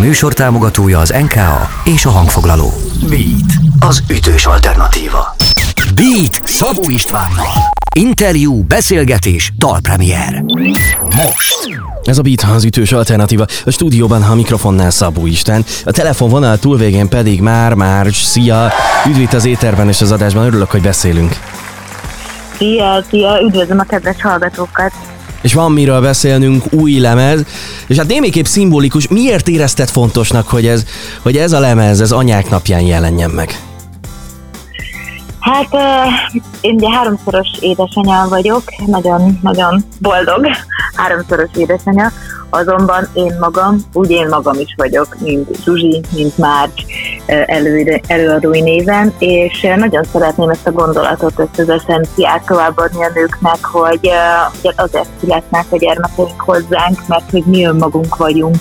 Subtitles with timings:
[0.00, 2.72] műsor támogatója az NKA és a hangfoglaló.
[3.08, 5.36] Beat, az ütős alternatíva.
[5.94, 7.52] Beat Szabó Istvánnal.
[7.94, 10.44] Interjú, beszélgetés, dalpremier.
[11.02, 11.78] Most.
[12.04, 13.46] Ez a Beat az ütős alternatíva.
[13.64, 18.72] A stúdióban a mikrofonnál Szabó István, a telefonvonal túlvégén pedig már már szia!
[19.08, 21.36] Üdvít az éterben és az adásban, örülök, hogy beszélünk.
[22.56, 24.92] Szia, szia, üdvözlöm a kedves hallgatókat!
[25.40, 27.44] És van miről beszélnünk, új lemez,
[27.86, 30.84] és hát némiképp szimbolikus, miért érezted fontosnak, hogy ez,
[31.22, 33.60] hogy ez a lemez, ez anyák napján jelenjen meg?
[35.40, 35.68] Hát
[36.60, 40.46] én ugye háromszoros édesanyja vagyok, nagyon-nagyon boldog
[40.94, 42.12] háromszoros édesanyja,
[42.50, 46.82] azonban én magam, úgy én magam is vagyok, mint Zsuzsi, mint Márcs
[47.26, 53.64] elő, előadói néven, és nagyon szeretném ezt a gondolatot, ezt az eszenciát továbbadni a nőknek,
[53.64, 54.10] hogy
[54.76, 58.56] azért születnek a gyermekeink hozzánk, mert hogy mi önmagunk vagyunk,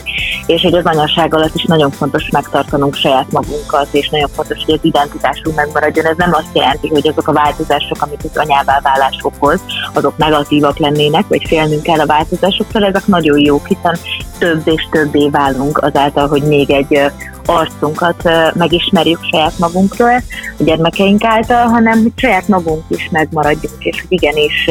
[0.49, 4.73] és hogy az anyaság alatt is nagyon fontos megtartanunk saját magunkat, és nagyon fontos, hogy
[4.73, 6.05] az identitásunk megmaradjon.
[6.05, 9.59] Ez nem azt jelenti, hogy azok a változások, amit az anyává válás okoz,
[9.93, 13.97] azok negatívak lennének, vagy félnünk kell a változásoktól, ezek nagyon jók, hiszen
[14.37, 17.11] több és többé válunk azáltal, hogy még egy
[17.45, 20.15] arcunkat megismerjük saját magunkról,
[20.59, 24.69] a gyermekeink által, hanem hogy saját magunk is megmaradjunk, és hogy igenis,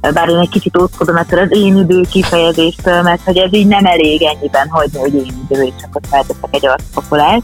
[0.00, 3.84] bár én egy kicsit óckodom ettől az én idő kifejezést, mert hogy ez így nem
[3.84, 7.42] elég ennyiben hagyni, hogy én idő, és akkor felteszek egy arcpakolást,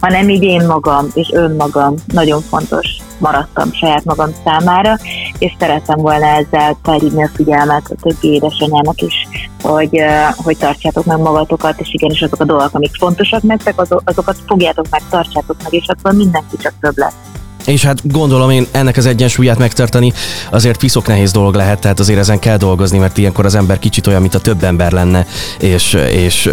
[0.00, 2.86] hanem így én magam és önmagam nagyon fontos
[3.18, 4.98] maradtam saját magam számára,
[5.38, 9.14] és szerettem volna ezzel felhívni a figyelmet a többi édesanyának is,
[9.62, 10.00] hogy,
[10.36, 15.02] hogy tartsátok meg magatokat, és igenis azok a dolgok, amik fontosak nektek, azokat fogjátok meg,
[15.10, 17.35] tartsátok meg, és akkor mindenki csak több lesz.
[17.66, 20.12] És hát gondolom én ennek az egyensúlyát megtartani
[20.50, 24.06] azért piszok nehéz dolog lehet, tehát azért ezen kell dolgozni, mert ilyenkor az ember kicsit
[24.06, 25.26] olyan, mint a több ember lenne,
[25.58, 26.50] és, és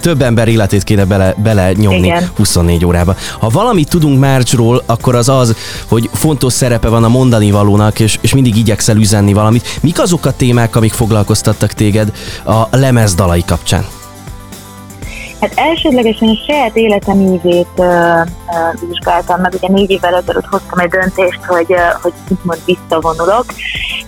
[0.00, 2.30] több ember életét kéne bele, bele nyomni Igen.
[2.36, 3.16] 24 órába.
[3.38, 5.56] Ha valamit tudunk Márcsról, akkor az az,
[5.88, 9.78] hogy fontos szerepe van a mondani valónak, és, és mindig igyekszel üzenni valamit.
[9.82, 12.12] Mik azok a témák, amik foglalkoztattak téged
[12.44, 13.84] a lemezdalai kapcsán?
[15.40, 19.52] Hát elsődlegesen a saját életem ívét uh, uh, vizsgáltam meg.
[19.54, 23.44] Ugye négy évvel ezelőtt hoztam egy döntést, hogy, uh, hogy úgymond visszavonulok,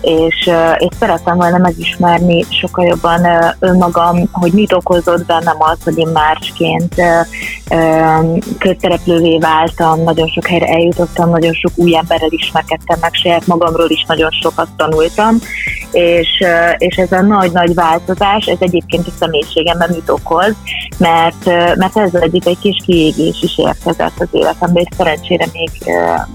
[0.00, 5.78] és, uh, és szerettem volna megismerni sokkal jobban uh, önmagam, hogy mit okozott bennem az,
[5.84, 12.30] hogy én másként uh, uh, köztereplővé váltam, nagyon sok helyre eljutottam, nagyon sok új emberrel
[12.30, 15.38] ismerkedtem meg, saját magamról is nagyon sokat tanultam,
[15.92, 16.44] és,
[16.78, 20.54] és ez a nagy-nagy változás, ez egyébként a személyiségemben mit okoz,
[20.98, 21.44] mert,
[21.76, 25.70] mert ezzel együtt egy kis kiégés is érkezett az életembe, és szerencsére még,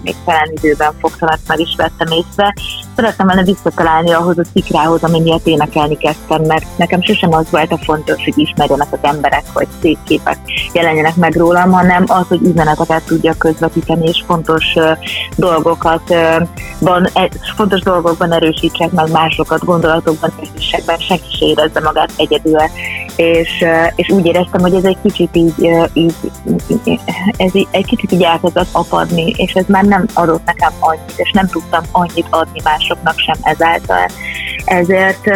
[0.03, 2.53] még talán időben fogtam, ezt meg is vettem észre.
[2.95, 7.71] Szerettem volna visszatalálni ahhoz a szikrához, ami miatt énekelni kezdtem, mert nekem sosem az volt
[7.71, 10.37] a fontos, hogy ismerjenek az emberek, hogy szép képek
[10.73, 14.65] jelenjenek meg rólam, hanem az, hogy üzeneteket tudja közvetíteni, és fontos
[15.35, 16.15] dolgokat,
[16.79, 19.11] van, e, fontos dolgokban erősítsek meg
[19.43, 22.57] másokat, gondolatokban, érzésekben, senki se érezze magát egyedül.
[23.15, 23.65] És,
[23.95, 25.53] és úgy éreztem, hogy ez egy kicsit így,
[25.93, 26.15] így
[27.37, 31.47] ez egy kicsit így elkezdett apadni, és ez már nem adott nekem annyit, és nem
[31.47, 34.05] tudtam annyit adni másoknak sem ezáltal.
[34.65, 35.27] Ezért,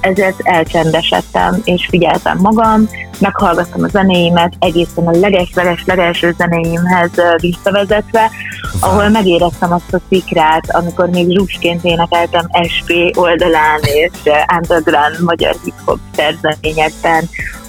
[0.00, 2.88] ezért elcsendesedtem, és figyeltem magam,
[3.20, 8.30] meghallgattam a zenéimet egészen a leges-leges-legelső zenéimhez visszavezetve,
[8.80, 15.98] ahol megéreztem azt a szikrát, amikor még zsúsként énekeltem SP oldalán és underground magyar hip-hop
[16.14, 17.09] szerzeményekben,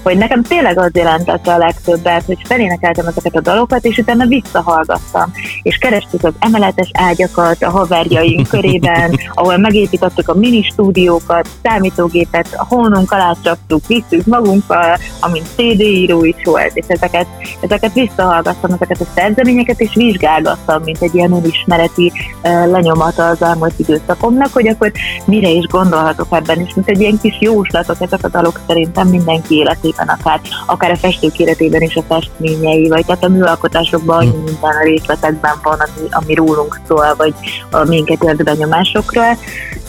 [0.04, 5.34] hogy nekem tényleg az jelentette a legtöbbet, hogy felénekeltem ezeket a dalokat, és utána visszahallgattam.
[5.62, 12.66] És kerestük az emeletes ágyakat a haverjaink körében, ahol megépítettük a mini stúdiókat, számítógépet, a
[12.66, 17.28] hónunk alá csaptuk, visszük magunkkal, amint CD író is volt, és ezeket,
[17.62, 22.12] ezeket visszahallgattam, ezeket a szerzeményeket, és vizsgálgattam, mint egy ilyen önismereti
[22.44, 24.92] uh, lenyomata az elmúlt időszakomnak, hogy akkor
[25.26, 29.56] mire is gondolhatok ebben, és mint egy ilyen kis jóslatok ezek a dalok szerintem mindenki
[29.56, 34.44] életében akár, akár a festők életében is a festményei, vagy tehát a műalkotásokban annyi hm.
[34.44, 37.34] minden a részletekben van, ami, ami rólunk szól, vagy
[37.72, 39.38] a minket ért benyomásokról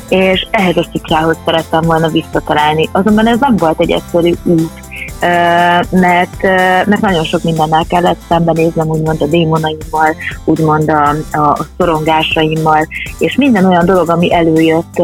[0.08, 2.88] és ehhez a szikrához szerettem volna visszatalálni.
[2.92, 4.80] Azonban ez nem volt egy egyszerű út,
[5.90, 6.42] mert,
[6.86, 12.86] mert nagyon sok mindennel kellett szembenéznem, úgymond a démonaimmal, úgymond a, a szorongásaimmal,
[13.18, 15.02] és minden olyan dolog, ami előjött,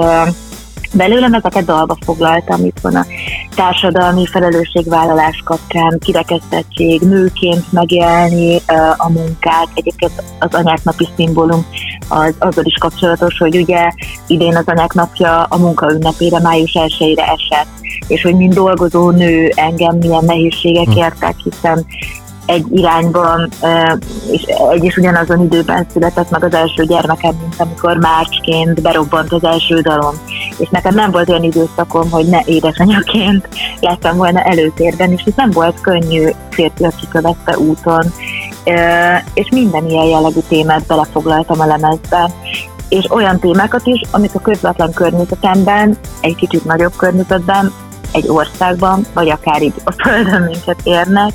[0.93, 3.07] belőlem ezeket dalba foglaltam, itt van a
[3.55, 8.61] társadalmi felelősségvállalás kapcsán, kirekesztettség, nőként megélni
[8.97, 11.67] a munkát, egyébként az anyák napi szimbólum
[12.09, 13.91] az azzal is kapcsolatos, hogy ugye
[14.27, 17.69] idén az anyák napja a munka ünnepére május 1-ére esett,
[18.07, 20.99] és hogy mint dolgozó nő engem milyen nehézségek hm.
[20.99, 21.87] értek, hiszen
[22.49, 23.49] egy irányban,
[24.31, 24.43] és
[24.73, 29.81] egy is ugyanazon időben született meg az első gyermekem, mint amikor márcsként berobbant az első
[29.81, 30.15] dalom.
[30.59, 33.49] És nekem nem volt olyan időszakom, hogy ne édesanyaként
[33.81, 38.13] lettem volna előtérben, és ez nem volt könnyű férfi, aki követte úton.
[39.35, 42.31] És minden ilyen jellegű témát belefoglaltam a lemezbe
[42.89, 47.73] és olyan témákat is, amik a közvetlen környezetemben, egy kicsit nagyobb környezetben,
[48.13, 51.33] egy országban, vagy akár így a földön minket érnek,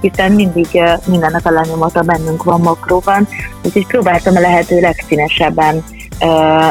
[0.00, 0.66] hiszen mindig
[1.06, 3.28] mindennek a lenyomata bennünk van makróban,
[3.64, 5.84] úgyhogy próbáltam a lehető legszínesebben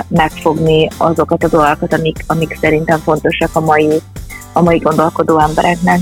[0.07, 4.01] megfogni azokat a dolgokat, amik, amik szerintem fontosak a mai,
[4.53, 5.99] a mai gondolkodó embereknek.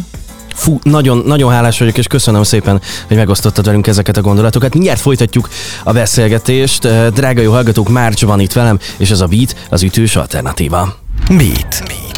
[0.53, 4.73] Fú, nagyon, nagyon hálás vagyok, és köszönöm szépen, hogy megosztottad velünk ezeket a gondolatokat.
[4.73, 5.49] Mindjárt folytatjuk
[5.83, 6.87] a beszélgetést.
[7.13, 10.95] Drága jó hallgatók, Márcs van itt velem, és ez a Beat az ütős alternatíva.
[11.27, 11.83] Beat.
[11.87, 12.14] Beat.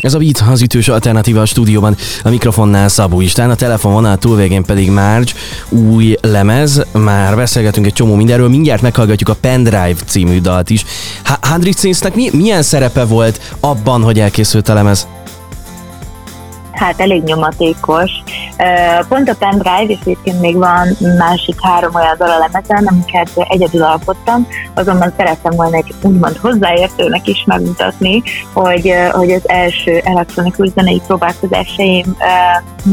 [0.00, 4.62] Ez a Beat az ütős alternatíva a stúdióban, a mikrofonnál Szabó István, a telefonvonal túlvégén
[4.62, 5.34] pedig Márcs,
[5.68, 10.84] új lemez, már beszélgetünk egy csomó mindenről, mindjárt meghallgatjuk a Pendrive című dalt is.
[11.40, 15.06] Hundred Scenes-nek mi, milyen szerepe volt abban, hogy elkészült a lemez?
[16.80, 18.10] Hát elég nyomatékos.
[19.08, 20.88] Pont a pendrive, és egyébként még van
[21.18, 27.26] másik három olyan dal a lemezen, amiket egyedül alkottam, azonban szerettem volna egy úgymond hozzáértőnek
[27.26, 28.22] is megmutatni,
[28.52, 32.16] hogy, hogy az első elektronikus zenei próbálkozásaim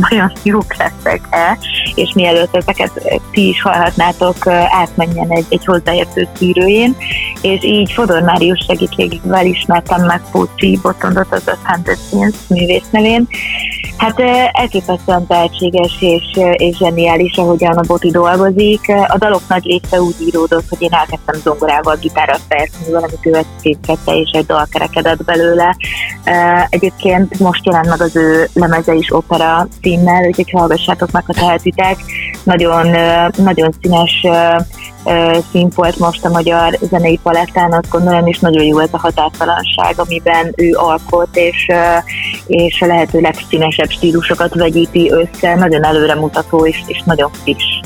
[0.09, 1.57] nagyon jók lesznek-e,
[1.95, 2.91] és mielőtt ezeket
[3.31, 6.95] ti is hallhatnátok, átmenjen egy, egy hozzáértő szűrőjén,
[7.41, 13.27] és így Fodor Márius segítségével ismertem meg Pócsi Botondot az 500 Scenes művész nevén,
[13.97, 14.19] Hát
[14.51, 18.81] elképesztően tehetséges és, és zseniális, ahogyan a Boti dolgozik.
[19.07, 23.45] A dalok nagy része úgy íródott, hogy én elkezdtem zongorával, gitárral fejleszteni valamit ő
[24.05, 25.75] és egy dal kerekedett belőle.
[26.69, 31.97] Egyébként most jelent meg az ő lemeze is opera címmel, úgyhogy hallgassátok meg, ha tehetitek.
[32.43, 32.87] Nagyon,
[33.35, 34.25] nagyon színes
[35.51, 40.53] színfolt most a magyar zenei palettán, azt gondolom, és nagyon jó ez a határtalanság, amiben
[40.55, 41.67] ő alkot, és,
[42.47, 47.79] és a lehető legszínesebb stílusokat vegyíti össze, nagyon előremutató és, és nagyon friss.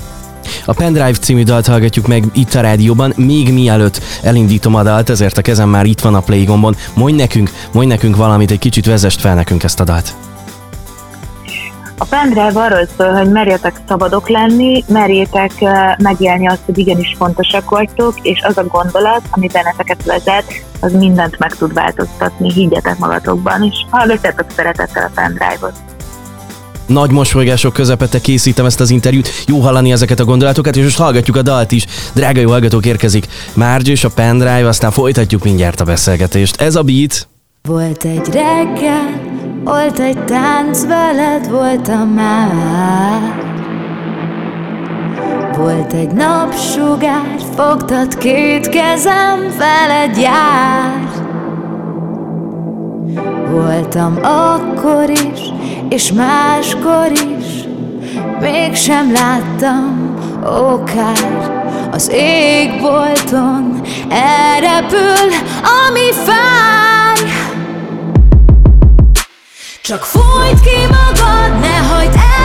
[0.66, 5.38] A Pendrive című dalt hallgatjuk meg itt a rádióban, még mielőtt elindítom a dalt, ezért
[5.38, 6.76] a kezem már itt van a play gombon.
[6.94, 10.31] Mondj nekünk, mondj nekünk valamit, egy kicsit vezest fel nekünk ezt a dalt.
[12.02, 15.52] A pendrive arról szól, hogy merjetek szabadok lenni, merjétek
[15.98, 20.46] megélni azt, hogy igenis fontosak vagytok, és az a gondolat, ami benneteket vezet,
[20.80, 25.74] az mindent meg tud változtatni, higgyetek magatokban, és hallgassátok szeretettel a pendrive-ot
[26.86, 29.30] nagy mosolygások közepette készítem ezt az interjút.
[29.48, 31.86] Jó hallani ezeket a gondolatokat, és most hallgatjuk a dalt is.
[32.14, 36.62] Drága jó hallgatók, érkezik Marge és a pendrive, aztán folytatjuk mindjárt a beszélgetést.
[36.62, 37.28] Ez a beat.
[37.62, 39.31] Volt egy reggel,
[39.64, 43.40] volt egy tánc, veled voltam már.
[45.58, 51.10] Volt egy napsugár, fogtad két kezem, veled jár.
[53.52, 55.40] Voltam akkor is,
[55.90, 57.62] és máskor is
[58.40, 61.60] Mégsem láttam, okár.
[61.92, 65.30] Az égbolton elrepül,
[65.62, 66.61] ami fáj
[69.92, 72.41] csak fújt ki magad, ne hagyd el,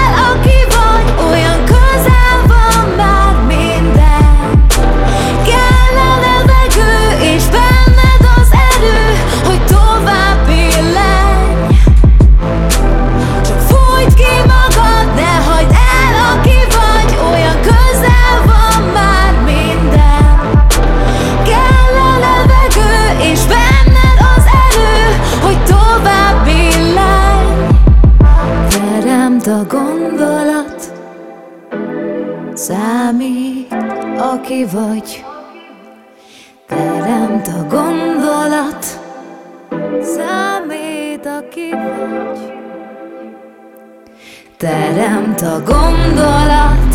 [44.58, 46.94] Teremt a gondolat.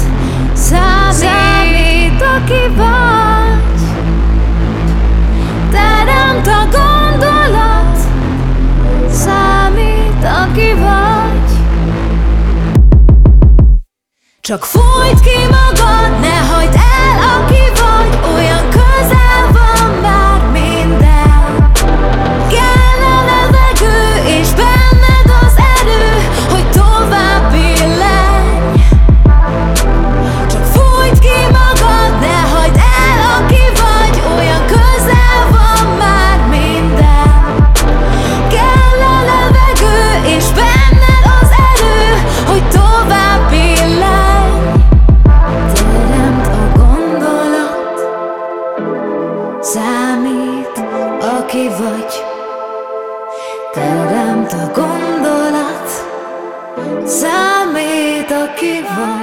[0.53, 3.81] Számít, aki vagy.
[5.71, 7.97] Teremt a gondolat.
[9.11, 11.49] Számít, aki vagy.
[14.39, 18.33] Csak fújt ki magad, ne hagyd el, aki vagy.
[18.33, 18.80] Olyan közel
[49.61, 50.83] számít,
[51.39, 52.25] aki vagy.
[53.73, 55.89] Teremte a gondolat,
[57.05, 59.20] számít, aki vagy.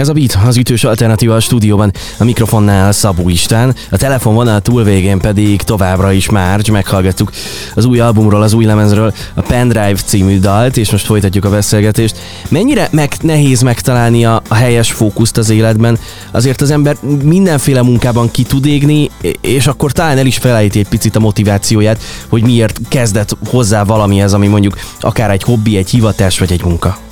[0.00, 5.18] Ez a Beat, az ütős alternatíva a stúdióban, a mikrofonnál Szabó István, a telefonvonal túlvégén
[5.18, 7.30] pedig továbbra is Márcs, meghallgattuk
[7.74, 12.18] az új albumról, az új lemezről a Pendrive című dalt, és most folytatjuk a beszélgetést.
[12.48, 15.98] Mennyire meg nehéz megtalálni a, a helyes fókuszt az életben?
[16.30, 20.88] Azért az ember mindenféle munkában ki tud égni, és akkor talán el is felejti egy
[20.88, 26.38] picit a motivációját, hogy miért kezdett hozzá valamihez, ami mondjuk akár egy hobbi, egy hivatás
[26.38, 27.08] vagy egy munka.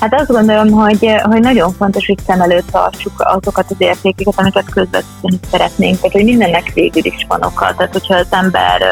[0.00, 4.70] Hát azt gondolom, hogy, hogy nagyon fontos, hogy szem előtt tartsuk azokat az értékeket, amiket
[4.70, 5.96] közvetíteni szeretnénk.
[5.96, 7.74] Tehát, hogy mindennek végül is van oka.
[7.76, 8.82] Tehát, hogyha az ember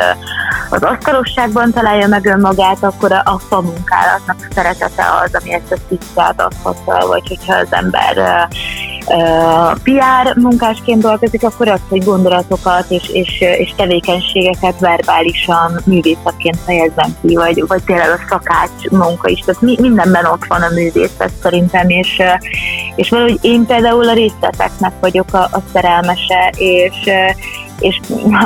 [0.70, 6.40] az asztalosságban találja meg önmagát, akkor a fa munkálatnak szeretete az, ami ezt a tisztát
[6.40, 8.48] adhatja, vagy hogyha az ember
[9.82, 17.34] PR munkásként dolgozik, akkor az, hogy gondolatokat és, és, és tevékenységeket verbálisan művészetként fejezzen ki,
[17.34, 19.40] vagy, vagy tényleg a szakács munka is.
[19.40, 22.22] Tehát mi, mindenben ott van a művészet szerintem, és,
[22.94, 27.10] és valahogy én például a részleteknek vagyok a, a szerelmese, és,
[27.78, 28.00] és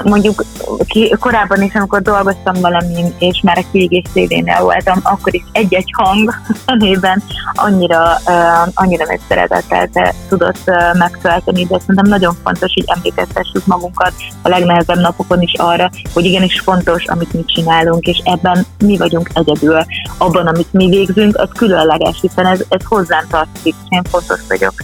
[0.05, 0.45] mondjuk
[0.87, 5.93] ki, korábban is, amikor dolgoztam valamin, és már a kiégés szélénél voltam, akkor is egy-egy
[5.97, 6.35] hang
[6.67, 7.23] zenében
[7.55, 14.13] annyira, uh, annyira nagy szeretettel tudott uh, megtölteni, de szerintem nagyon fontos, hogy emlékeztessük magunkat
[14.43, 19.31] a legnehezebb napokon is arra, hogy igenis fontos, amit mi csinálunk, és ebben mi vagyunk
[19.35, 19.85] egyedül.
[20.19, 24.75] Abban, amit mi végzünk, az különleges, hiszen ez, ez hozzám tartozik, én fontos vagyok.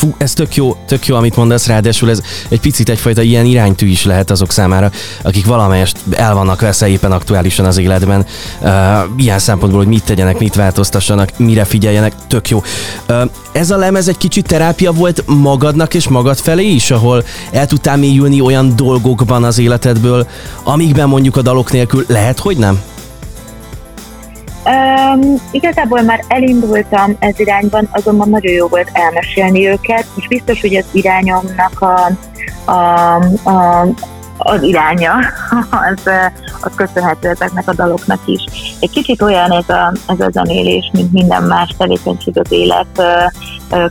[0.00, 3.86] Fú, ez tök jó, tök jó, amit mondasz, ráadásul ez egy picit egyfajta ilyen iránytű
[3.86, 4.90] is lehet azok számára,
[5.22, 8.26] akik valamelyest el vannak veszve éppen aktuálisan az életben.
[8.60, 8.70] Uh,
[9.16, 12.62] ilyen szempontból, hogy mit tegyenek, mit változtassanak, mire figyeljenek, tök jó.
[13.08, 17.66] Uh, ez a lemez egy kicsit terápia volt magadnak és magad felé is, ahol el
[17.66, 20.26] tudtál mélyülni olyan dolgokban az életedből,
[20.62, 22.80] amikben mondjuk a dalok nélkül lehet, hogy nem?
[24.70, 30.76] Um, igazából már elindultam ez irányban, azonban nagyon jó volt elmesélni őket, és biztos, hogy
[30.76, 32.10] az irányomnak a,
[32.70, 33.14] a,
[33.50, 33.86] a,
[34.42, 35.14] az iránya,
[35.90, 36.10] az,
[36.60, 38.44] az köszönhető ezeknek a daloknak is.
[38.80, 43.02] Egy kicsit olyan ez a, ez a zenélés, mint minden más tevékenység az élet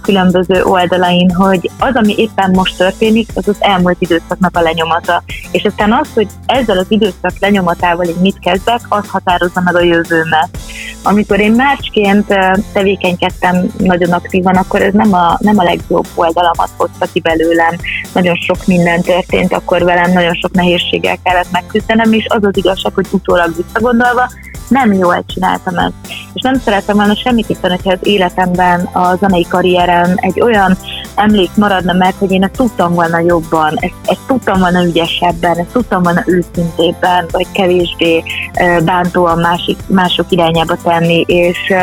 [0.01, 5.23] különböző oldalain, hogy az, ami éppen most történik, az az elmúlt időszaknak a lenyomata.
[5.51, 9.83] És aztán az, hogy ezzel az időszak lenyomatával én mit kezdek, az határozza meg a
[9.83, 10.49] jövőmet.
[11.03, 12.25] Amikor én másként
[12.73, 17.75] tevékenykedtem nagyon aktívan, akkor ez nem a, nem a legjobb oldalamat hozta ki belőlem.
[18.13, 22.93] Nagyon sok minden történt akkor velem, nagyon sok nehézséggel kellett megküzdenem, és az az igazság,
[22.93, 24.29] hogy utólag visszagondolva,
[24.67, 25.93] nem jól csináltam ezt.
[26.33, 30.77] És nem szeretem volna semmiképpen, hogyha az életemben, a zenei karrierem egy olyan
[31.19, 35.71] emlék maradna meg, hogy én ezt tudtam volna jobban, ezt, ezt tudtam volna ügyesebben, ezt
[35.71, 38.23] tudtam volna őszintébben, vagy kevésbé
[38.83, 41.73] bántóan másik, mások irányába tenni, és,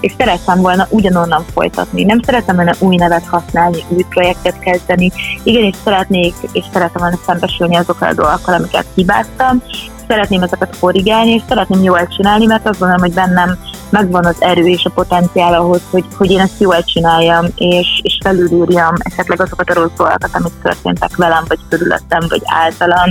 [0.00, 2.04] és szerettem volna ugyanonnan folytatni.
[2.04, 5.12] Nem szeretem volna új nevet használni, új projektet kezdeni.
[5.42, 9.62] Igenis szeretnék, és szeretem volna szembesülni azokkal a dolgokkal, amiket hibáztam,
[10.08, 13.58] szeretném ezeket korrigálni, és szeretném jól csinálni, mert azt gondolom, hogy bennem
[13.90, 18.18] megvan az erő és a potenciál ahhoz, hogy, hogy én ezt jól csináljam, és, és
[18.22, 23.08] felülírjam esetleg azokat a rossz dolgokat, amik történtek velem, vagy körülöttem, vagy általam.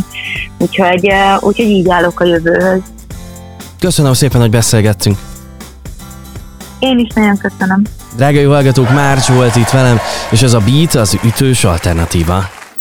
[0.58, 2.82] Úgyhogy, eh, úgyhogy így állok a jövőhöz.
[3.80, 5.18] Köszönöm szépen, hogy beszélgettünk.
[6.80, 7.82] Én is nagyon köszönöm.
[8.16, 10.00] Drága jó hallgatók, Márcs volt itt velem,
[10.30, 12.55] és ez a Beat az ütős alternatíva.